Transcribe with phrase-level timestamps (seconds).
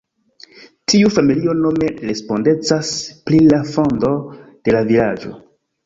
[0.93, 2.95] Tiu familio nome respondecas
[3.29, 4.13] pri la fondo
[4.47, 5.41] de la vilaĝo.